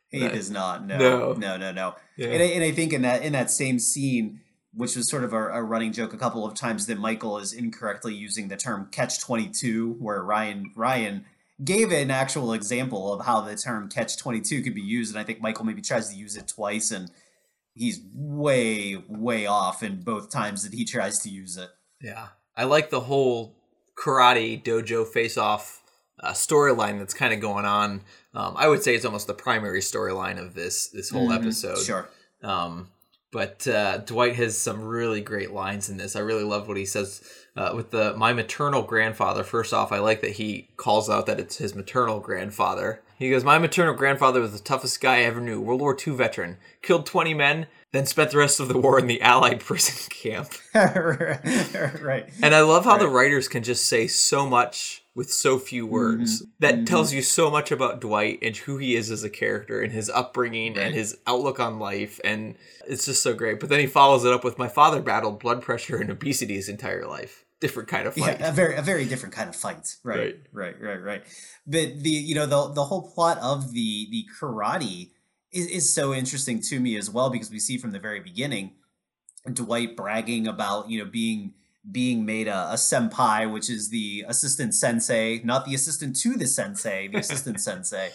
[0.09, 0.87] He that, does not.
[0.87, 1.73] No, no, no, no.
[1.73, 1.95] no.
[2.17, 2.29] Yeah.
[2.29, 4.41] And, I, and I think in that in that same scene,
[4.75, 7.53] which was sort of a, a, running joke a couple of times that Michael is
[7.53, 11.25] incorrectly using the term catch 22 where Ryan Ryan
[11.65, 15.25] gave an actual example of how the term catch 22 could be used and i
[15.25, 17.11] think michael maybe tries to use it twice and
[17.75, 21.71] he's way way off in both times that he tries to use it.
[22.01, 22.29] Yeah.
[22.57, 23.55] I like the whole
[23.97, 25.83] karate dojo face off
[26.23, 28.03] uh, storyline that's kind of going on.
[28.35, 31.43] Um, i would say it's almost the primary storyline of this this whole mm-hmm.
[31.43, 31.79] episode.
[31.79, 32.09] Sure.
[32.43, 32.89] Um,
[33.31, 36.17] but uh, dwight has some really great lines in this.
[36.17, 37.23] I really love what he says
[37.57, 39.45] uh, with the my maternal grandfather.
[39.45, 43.03] First off, I like that he calls out that it's his maternal grandfather.
[43.19, 45.61] He goes, "My maternal grandfather was the toughest guy I ever knew.
[45.61, 49.07] World War II veteran, killed 20 men, then spent the rest of the war in
[49.07, 52.31] the Allied prison camp." right.
[52.43, 53.01] And I love how right.
[53.01, 56.51] the writers can just say so much with so few words mm-hmm.
[56.61, 56.85] that mm-hmm.
[56.85, 60.09] tells you so much about Dwight and who he is as a character and his
[60.09, 60.87] upbringing right.
[60.87, 62.55] and his outlook on life and
[62.89, 63.61] it's just so great.
[63.61, 66.71] But then he follows it up with my father battled blood pressure and obesity his
[66.71, 68.41] entire life different kind of fight.
[68.41, 69.97] Yeah, a very a very different kind of fight.
[70.03, 71.23] Right, right, right, right, right.
[71.67, 75.13] But the you know the the whole plot of the the karate
[75.53, 78.73] is is so interesting to me as well because we see from the very beginning
[79.51, 81.55] Dwight bragging about you know being
[81.91, 86.47] being made a, a senpai, which is the assistant sensei, not the assistant to the
[86.47, 88.11] sensei, the assistant sensei.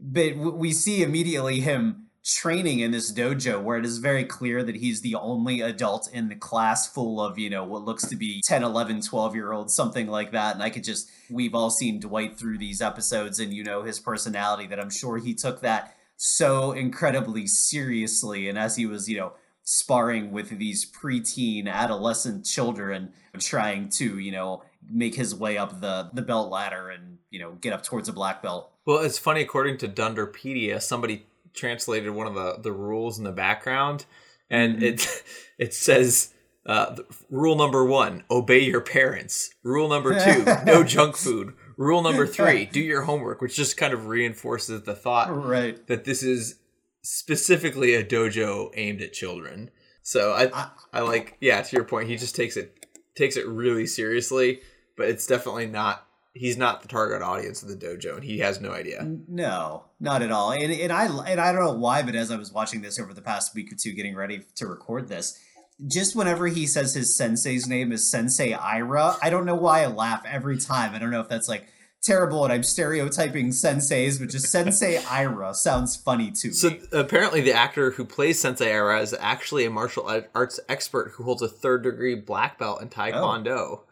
[0.00, 4.76] But we see immediately him training in this dojo where it is very clear that
[4.76, 8.42] he's the only adult in the class full of, you know, what looks to be
[8.44, 10.54] 10, 11, 12 year olds, something like that.
[10.54, 13.98] And I could just, we've all seen Dwight through these episodes and, you know, his
[13.98, 18.48] personality that I'm sure he took that so incredibly seriously.
[18.48, 24.32] And as he was, you know, sparring with these preteen adolescent children trying to, you
[24.32, 28.08] know, make his way up the, the belt ladder and, you know, get up towards
[28.08, 28.70] a black belt.
[28.84, 33.32] Well, it's funny, according to Dunderpedia, somebody translated one of the, the rules in the
[33.32, 34.06] background,
[34.48, 34.84] and mm-hmm.
[34.84, 35.24] it
[35.58, 36.32] it says
[36.66, 36.96] uh,
[37.30, 39.50] rule number one: obey your parents.
[39.62, 41.54] Rule number two: no junk food.
[41.76, 45.86] Rule number three: do your homework, which just kind of reinforces the thought right.
[45.86, 46.56] that this is
[47.02, 49.70] specifically a dojo aimed at children.
[50.02, 51.62] So I, I, I like yeah.
[51.62, 54.60] To your point, he just takes it takes it really seriously,
[54.96, 58.60] but it's definitely not he's not the target audience of the dojo and he has
[58.60, 59.02] no idea.
[59.28, 60.52] No not at all.
[60.52, 63.12] And, and i and i don't know why but as i was watching this over
[63.12, 65.38] the past week or two getting ready to record this
[65.86, 69.86] just whenever he says his sensei's name is sensei ira i don't know why i
[69.86, 70.94] laugh every time.
[70.94, 71.66] I don't know if that's like
[72.02, 77.52] terrible and i'm stereotyping senseis but just sensei ira sounds funny too so apparently the
[77.52, 81.82] actor who plays sensei ira is actually a martial arts expert who holds a third
[81.82, 82.90] degree black belt in oh.
[82.90, 83.46] taekwondo.
[83.48, 83.84] oh.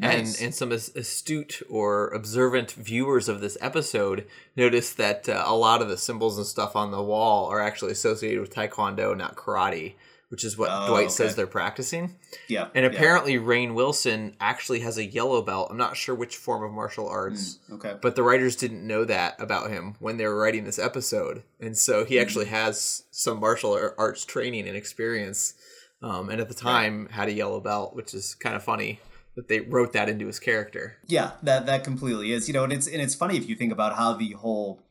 [0.00, 0.36] Nice.
[0.38, 5.82] And and some astute or observant viewers of this episode notice that uh, a lot
[5.82, 9.94] of the symbols and stuff on the wall are actually associated with Taekwondo, not karate,
[10.30, 11.12] which is what oh, Dwight okay.
[11.12, 12.16] says they're practicing.
[12.48, 12.68] Yeah.
[12.74, 13.40] And apparently, yeah.
[13.40, 15.68] Rainn Wilson actually has a yellow belt.
[15.70, 17.58] I'm not sure which form of martial arts.
[17.68, 17.96] Mm, okay.
[18.00, 21.76] But the writers didn't know that about him when they were writing this episode, and
[21.76, 22.22] so he mm.
[22.22, 25.54] actually has some martial arts training and experience.
[26.02, 28.98] Um, and at the time, had a yellow belt, which is kind of funny
[29.36, 30.96] that they wrote that into his character.
[31.06, 32.48] Yeah, that that completely is.
[32.48, 34.82] You know, and it's and it's funny if you think about how the whole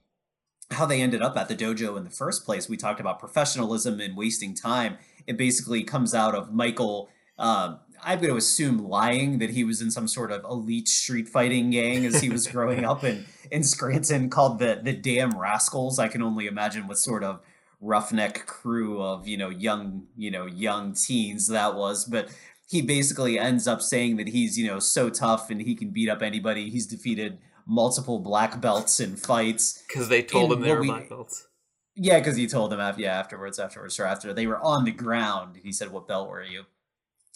[0.71, 2.69] how they ended up at the dojo in the first place.
[2.69, 4.97] We talked about professionalism and wasting time.
[5.25, 7.10] It basically comes out of Michael.
[7.38, 11.28] Uh, I'm going to assume lying that he was in some sort of elite street
[11.28, 15.99] fighting gang as he was growing up in in Scranton called the the Damn Rascals.
[15.99, 17.41] I can only imagine what sort of
[17.82, 22.30] roughneck crew of you know young you know young teens that was but
[22.70, 26.08] he basically ends up saying that he's you know so tough and he can beat
[26.08, 26.70] up anybody.
[26.70, 31.10] He's defeated multiple black belts in fights because they told him they were we, black
[31.10, 31.48] belts.
[31.96, 34.92] Yeah, because he told them after, yeah, afterwards, afterwards, or after they were on the
[34.92, 35.58] ground.
[35.64, 36.66] He said, "What belt were you?"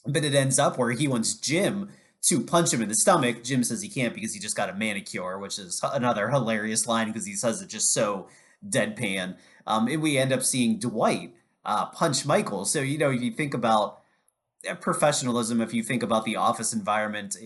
[0.06, 1.90] But it ends up where he wants Jim
[2.24, 3.44] to punch him in the stomach.
[3.44, 7.08] Jim says he can't because he just got a manicure, which is another hilarious line
[7.08, 8.28] because he says it just so
[8.66, 9.36] deadpan.
[9.66, 11.34] Um, and we end up seeing Dwight
[11.66, 12.66] uh, punch Michael.
[12.66, 14.03] So you know, if you think about
[14.80, 17.38] professionalism if you think about the office environment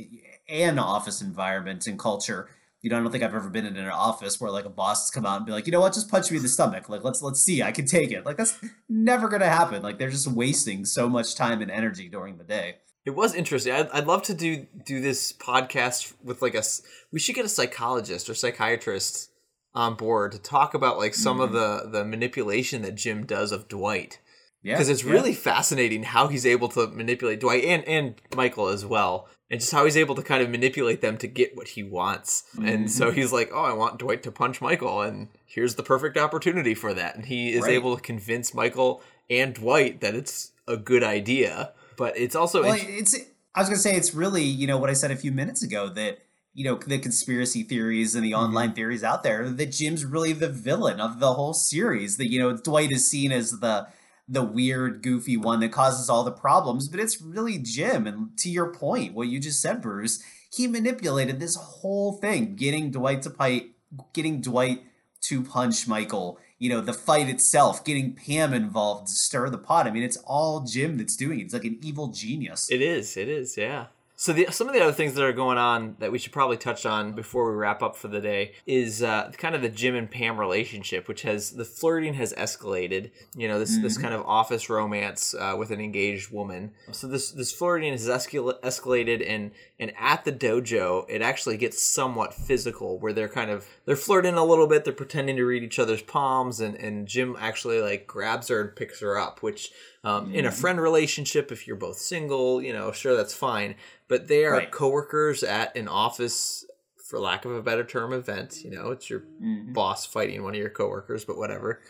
[0.48, 2.50] and office environment and culture.
[2.84, 5.06] You know i don't think i've ever been in an office where like a boss
[5.06, 5.94] has come out and be like you know what?
[5.94, 6.88] Just punch me in the stomach.
[6.88, 7.64] Like let's let's see.
[7.64, 8.26] I can take it.
[8.26, 9.82] Like that's never gonna happen.
[9.82, 12.76] Like they're just wasting so much time and energy during the day.
[13.04, 13.74] It was interesting.
[13.74, 16.64] I'd, I'd love to do do this podcast with like a
[17.12, 19.32] we should get a psychologist or psychiatrist
[19.78, 21.44] on board to talk about like some mm-hmm.
[21.44, 24.20] of the the manipulation that jim does of dwight
[24.64, 28.86] because yeah, it's really fascinating how he's able to manipulate Dwight and and Michael as
[28.86, 31.84] well, and just how he's able to kind of manipulate them to get what he
[31.84, 32.44] wants.
[32.56, 32.68] Mm-hmm.
[32.68, 33.16] And so mm-hmm.
[33.16, 36.94] he's like, "Oh, I want Dwight to punch Michael, and here's the perfect opportunity for
[36.94, 37.74] that." And he is right.
[37.74, 41.74] able to convince Michael and Dwight that it's a good idea.
[41.96, 43.16] But it's also well, int- it's.
[43.56, 45.90] I was gonna say it's really you know what I said a few minutes ago
[45.90, 46.20] that
[46.54, 48.76] you know the conspiracy theories and the online mm-hmm.
[48.76, 52.18] theories out there that Jim's really the villain of the whole series.
[52.18, 53.88] That you know Dwight is seen as the
[54.28, 58.06] the weird, goofy one that causes all the problems, but it's really Jim.
[58.06, 60.22] And to your point, what you just said, Bruce,
[60.54, 63.72] he manipulated this whole thing, getting Dwight to fight,
[64.14, 64.84] getting Dwight
[65.22, 66.40] to punch Michael.
[66.60, 69.88] You know, the fight itself, getting Pam involved to stir the pot.
[69.88, 71.44] I mean, it's all Jim that's doing it.
[71.44, 72.70] It's like an evil genius.
[72.70, 73.16] It is.
[73.16, 73.56] It is.
[73.56, 73.88] Yeah.
[74.20, 76.58] So the, some of the other things that are going on that we should probably
[76.58, 79.94] touch on before we wrap up for the day is uh, kind of the Jim
[79.94, 83.12] and Pam relationship, which has the flirting has escalated.
[83.36, 83.84] You know, this mm-hmm.
[83.84, 86.72] this kind of office romance uh, with an engaged woman.
[86.92, 91.80] So this this flirting has escal- escalated, and and at the dojo, it actually gets
[91.80, 94.84] somewhat physical, where they're kind of they're flirting a little bit.
[94.84, 98.76] They're pretending to read each other's palms, and and Jim actually like grabs her and
[98.76, 99.72] picks her up, which
[100.08, 100.58] um, in a mm-hmm.
[100.58, 103.76] friend relationship, if you're both single, you know, sure that's fine.
[104.08, 104.72] But they are right.
[104.72, 106.66] coworkers at an office,
[107.10, 108.64] for lack of a better term, event.
[108.64, 109.74] You know, it's your mm-hmm.
[109.74, 111.82] boss fighting one of your coworkers, but whatever.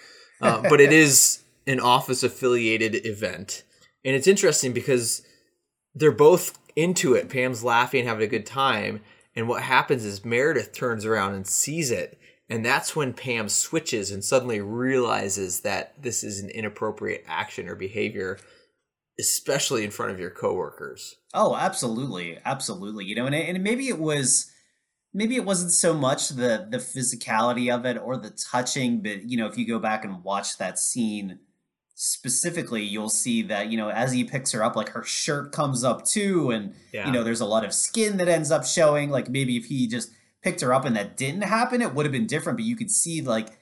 [0.41, 3.63] Um, but it is an office affiliated event,
[4.03, 5.21] and it's interesting because
[5.93, 7.29] they're both into it.
[7.29, 9.01] Pam's laughing, having a good time.
[9.35, 12.17] And what happens is Meredith turns around and sees it.
[12.49, 17.75] And that's when Pam switches and suddenly realizes that this is an inappropriate action or
[17.75, 18.39] behavior,
[19.19, 21.15] especially in front of your coworkers.
[21.33, 22.39] Oh, absolutely.
[22.45, 23.05] Absolutely.
[23.05, 24.49] You know, and, and maybe it was
[25.13, 29.35] maybe it wasn't so much the the physicality of it or the touching, but you
[29.35, 31.39] know, if you go back and watch that scene
[31.95, 35.83] specifically, you'll see that, you know, as he picks her up, like her shirt comes
[35.83, 37.07] up too, and yeah.
[37.07, 39.09] you know, there's a lot of skin that ends up showing.
[39.09, 40.11] Like maybe if he just
[40.43, 42.57] picked her up and that didn't happen, it would have been different.
[42.57, 43.57] But you could see like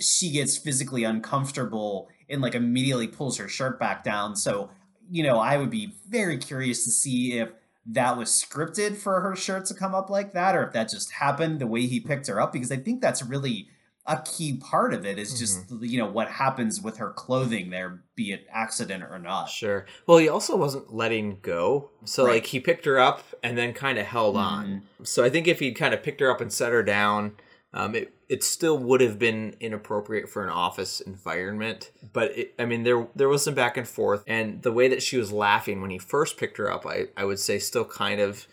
[0.00, 4.36] she gets physically uncomfortable and like immediately pulls her shirt back down.
[4.36, 4.70] So,
[5.10, 7.50] you know, I would be very curious to see if
[7.86, 11.12] that was scripted for her shirt to come up like that or if that just
[11.12, 13.68] happened the way he picked her up because I think that's really
[14.08, 15.84] a key part of it is just mm-hmm.
[15.84, 19.48] you know what happens with her clothing there be it accident or not.
[19.50, 19.86] Sure.
[20.06, 21.90] Well he also wasn't letting go.
[22.04, 22.34] So right.
[22.34, 24.44] like he picked her up and then kind of held mm-hmm.
[24.44, 24.82] on.
[25.02, 27.34] So i think if he'd kind of picked her up and set her down
[27.74, 31.90] um, it, it still would have been inappropriate for an office environment.
[32.14, 34.24] But it, i mean there there was some back and forth.
[34.26, 37.24] And the way that she was laughing when he first picked her up i, I
[37.26, 38.46] would say still kind of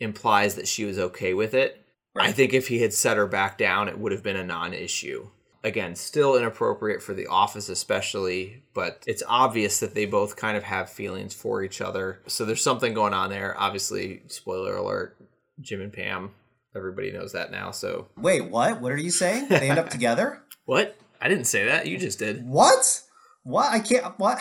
[0.00, 2.28] implies that she was okay with it Right.
[2.28, 4.72] I think if he had set her back down, it would have been a non
[4.72, 5.28] issue.
[5.64, 10.62] Again, still inappropriate for the office, especially, but it's obvious that they both kind of
[10.62, 12.20] have feelings for each other.
[12.26, 13.56] So there's something going on there.
[13.58, 15.16] Obviously, spoiler alert
[15.60, 16.30] Jim and Pam,
[16.76, 17.70] everybody knows that now.
[17.70, 18.08] So.
[18.16, 18.80] Wait, what?
[18.80, 19.48] What are you saying?
[19.48, 20.42] They end up together?
[20.64, 20.96] What?
[21.20, 21.86] I didn't say that.
[21.86, 22.46] You just did.
[22.46, 23.02] What?
[23.42, 23.72] What?
[23.72, 24.18] I can't.
[24.18, 24.38] What?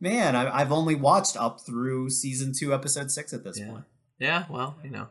[0.00, 3.70] Man, I, have only watched up through season two, episode six at this yeah.
[3.70, 3.84] point.
[4.18, 5.08] Yeah, well, you know.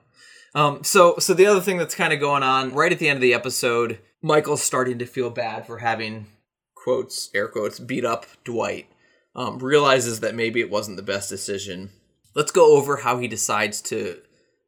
[0.55, 3.17] Um, so so the other thing that's kind of going on right at the end
[3.17, 6.27] of the episode, Michael's starting to feel bad for having
[6.75, 8.87] quotes air quotes beat up Dwight.
[9.35, 11.89] Um, realizes that maybe it wasn't the best decision.
[12.35, 14.21] Let's go over how he decides to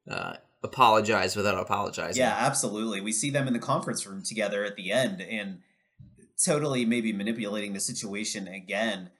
[0.10, 2.19] uh, apologize without apologizing.
[2.19, 3.00] Yeah, absolutely.
[3.00, 5.60] We see them in the conference room together at the end, and
[6.43, 9.12] totally maybe manipulating the situation again.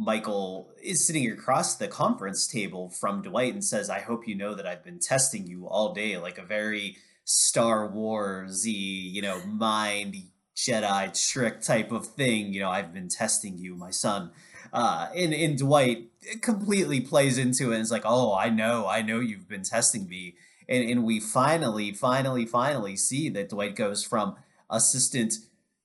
[0.00, 4.54] Michael is sitting across the conference table from Dwight and says, I hope you know
[4.54, 10.16] that I've been testing you all day, like a very Star Wars you know, mind
[10.56, 12.54] Jedi trick type of thing.
[12.54, 14.30] You know, I've been testing you, my son.
[14.72, 16.08] Uh, and, and Dwight
[16.40, 20.08] completely plays into it and is like, oh, I know, I know you've been testing
[20.08, 20.34] me.
[20.66, 24.36] And, and we finally, finally, finally see that Dwight goes from
[24.70, 25.34] assistant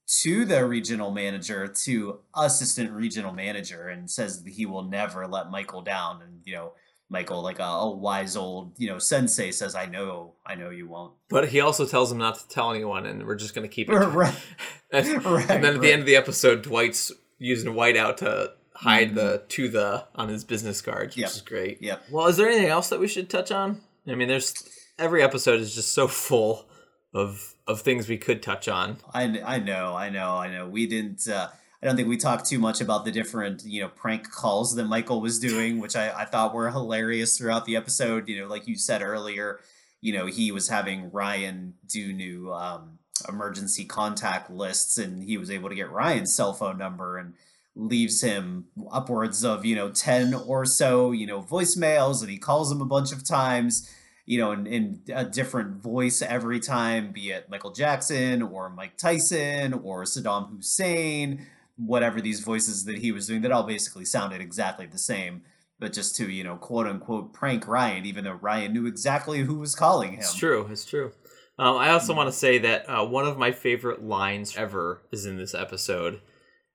[0.07, 5.49] to the regional manager to assistant regional manager and says that he will never let
[5.49, 6.21] Michael down.
[6.21, 6.73] And, you know,
[7.09, 10.87] Michael, like a, a, wise old, you know, sensei says, I know, I know you
[10.87, 11.13] won't.
[11.29, 13.89] But he also tells him not to tell anyone and we're just going to keep
[13.89, 13.93] it.
[13.93, 14.35] right.
[14.91, 15.81] and, right, and then at right.
[15.81, 19.15] the end of the episode, Dwight's using whiteout to hide mm-hmm.
[19.15, 21.31] the to the on his business cards, which yep.
[21.31, 21.81] is great.
[21.81, 21.97] Yeah.
[22.11, 23.81] Well, is there anything else that we should touch on?
[24.07, 24.67] I mean, there's
[24.99, 26.67] every episode is just so full
[27.15, 28.97] of of things we could touch on.
[29.11, 30.67] I, I know, I know, I know.
[30.67, 31.27] We didn't.
[31.27, 31.47] Uh,
[31.81, 34.85] I don't think we talked too much about the different, you know, prank calls that
[34.85, 38.27] Michael was doing, which I, I thought were hilarious throughout the episode.
[38.27, 39.61] You know, like you said earlier,
[40.01, 45.49] you know, he was having Ryan do new um, emergency contact lists, and he was
[45.49, 47.33] able to get Ryan's cell phone number and
[47.77, 52.71] leaves him upwards of you know 10 or so you know voicemails and he calls
[52.71, 53.93] him a bunch of times
[54.25, 58.97] you know, in, in a different voice every time, be it Michael Jackson or Mike
[58.97, 61.45] Tyson or Saddam Hussein,
[61.77, 65.43] whatever these voices that he was doing, that all basically sounded exactly the same.
[65.79, 69.59] But just to, you know, quote unquote prank Ryan, even though Ryan knew exactly who
[69.59, 70.19] was calling him.
[70.19, 70.67] It's true.
[70.71, 71.11] It's true.
[71.59, 72.17] Um, I also mm-hmm.
[72.17, 76.21] want to say that uh, one of my favorite lines ever is in this episode.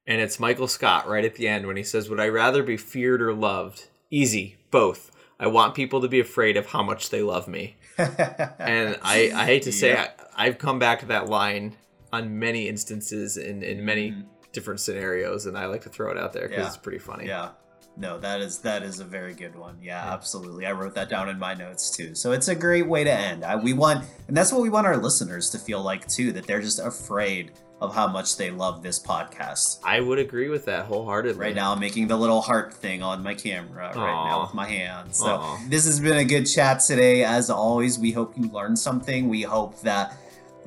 [0.07, 2.77] And it's Michael Scott right at the end when he says, Would I rather be
[2.77, 3.89] feared or loved?
[4.11, 5.11] Easy, both.
[5.41, 7.77] I want people to be afraid of how much they love me.
[7.99, 10.11] and I, I hate to say yeah.
[10.37, 11.77] I, have come back to that line
[12.13, 14.21] on many instances in, in many mm-hmm.
[14.53, 16.67] different scenarios, and I like to throw it out there because yeah.
[16.67, 17.27] it's pretty funny.
[17.27, 17.51] Yeah.
[17.97, 19.77] No, that is that is a very good one.
[19.83, 20.65] Yeah, yeah, absolutely.
[20.65, 22.15] I wrote that down in my notes too.
[22.15, 23.45] So it's a great way to end.
[23.45, 26.33] I, we want, and that's what we want our listeners to feel like too.
[26.33, 29.81] That they're just afraid of how much they love this podcast.
[29.83, 31.41] I would agree with that wholeheartedly.
[31.41, 33.97] Right now, I'm making the little heart thing on my camera Aww.
[33.97, 35.17] right now with my hands.
[35.17, 35.71] So Aww.
[35.71, 37.25] this has been a good chat today.
[37.25, 39.29] As always, we hope you learned something.
[39.29, 40.17] We hope that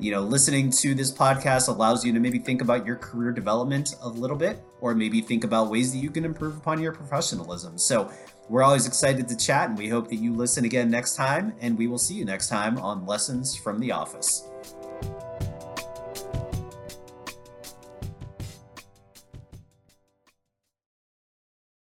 [0.00, 3.94] you know listening to this podcast allows you to maybe think about your career development
[4.02, 7.78] a little bit, or maybe think about ways that you can improve upon your professionalism.
[7.78, 8.10] So.
[8.50, 11.54] We're always excited to chat, and we hope that you listen again next time.
[11.62, 14.46] And we will see you next time on Lessons from the Office.